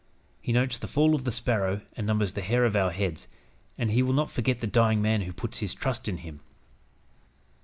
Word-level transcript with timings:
He 0.41 0.51
notes 0.51 0.79
the 0.79 0.87
fall 0.87 1.13
of 1.13 1.25
the 1.25 1.31
sparrow, 1.31 1.81
and 1.95 2.07
numbers 2.07 2.33
the 2.33 2.41
hairs 2.41 2.65
of 2.65 2.75
our 2.75 2.89
heads, 2.89 3.27
and 3.77 3.91
He 3.91 4.01
will 4.01 4.13
not 4.13 4.31
forget 4.31 4.59
the 4.59 4.65
dying 4.65 4.99
man 4.99 5.21
who 5.21 5.31
puts 5.31 5.59
his 5.59 5.75
trust 5.75 6.07
in 6.07 6.17
Him. 6.25 6.39